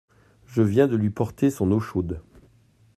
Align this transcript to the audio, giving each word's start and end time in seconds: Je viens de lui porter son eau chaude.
Je 0.47 0.63
viens 0.63 0.87
de 0.87 0.95
lui 0.95 1.11
porter 1.11 1.51
son 1.51 1.69
eau 1.69 1.79
chaude. 1.79 2.23